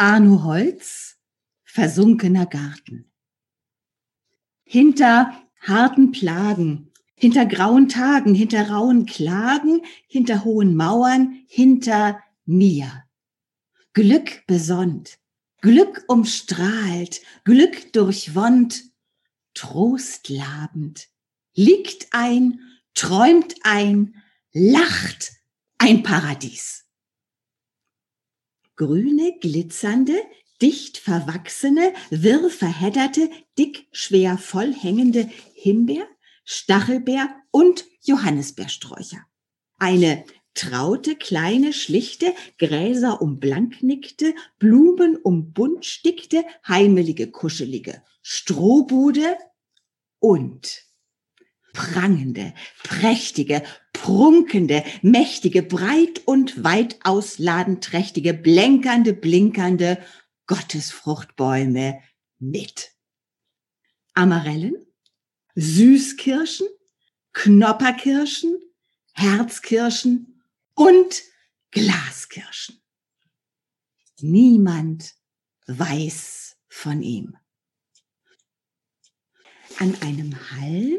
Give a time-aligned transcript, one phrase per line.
[0.00, 1.18] Arno Holz,
[1.64, 3.10] versunkener Garten.
[4.62, 13.04] Hinter harten Plagen, hinter grauen Tagen, hinter rauen Klagen, hinter hohen Mauern, hinter mir.
[13.92, 15.18] Glück besonnt,
[15.62, 18.84] Glück umstrahlt, Glück durchwonnt,
[19.54, 21.08] trostlabend,
[21.54, 22.60] liegt ein,
[22.94, 24.14] träumt ein,
[24.52, 25.32] lacht
[25.78, 26.87] ein Paradies.
[28.78, 30.14] Grüne, glitzernde,
[30.62, 33.28] dicht verwachsene, wirr verhedderte,
[33.58, 36.06] dick, schwer vollhängende Himbeer,
[36.44, 39.26] Stachelbeer und Johannisbeersträucher.
[39.78, 49.36] Eine traute, kleine, schlichte, Gräser um blank nickte, Blumen um bunt stickte, heimelige, kuschelige Strohbude
[50.20, 50.84] und
[51.72, 53.62] prangende, prächtige,
[54.00, 59.98] prunkende, mächtige, breit und weit ausladend trächtige, blänkernde, blinkernde
[60.46, 62.00] Gottesfruchtbäume
[62.38, 62.92] mit.
[64.14, 64.86] Amarellen,
[65.56, 66.68] Süßkirschen,
[67.32, 68.56] Knopperkirschen,
[69.14, 70.42] Herzkirschen
[70.74, 71.22] und
[71.72, 72.80] Glaskirschen.
[74.20, 75.14] Niemand
[75.66, 77.36] weiß von ihm.
[79.78, 80.98] An einem Halm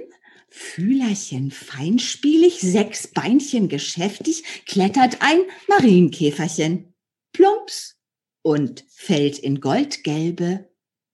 [0.49, 6.93] Fühlerchen feinspielig, sechs Beinchen geschäftig, klettert ein Marienkäferchen.
[7.31, 7.99] Plumps
[8.41, 10.69] und fällt in goldgelbe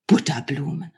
[0.08, 0.92] Butterblumen.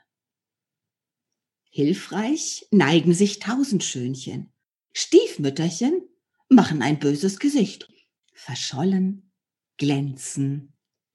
[1.70, 4.52] Hilfreich neigen sich Tausendschönchen.
[4.92, 6.02] Stiefmütterchen
[6.48, 7.88] machen ein böses Gesicht.
[8.32, 9.32] Verschollen
[9.76, 10.72] glänzen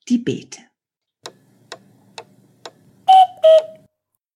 [0.09, 0.61] die Beete.